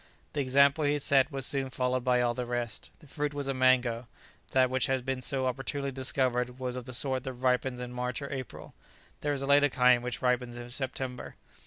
[0.33, 2.89] The example he set was soon followed by all the rest.
[3.01, 4.07] The fruit was a mango;
[4.49, 8.19] that which had been so opportunely discovered was of the sort that ripens in March
[8.19, 8.73] or April;
[9.19, 11.35] there is a later kind which ripens in September.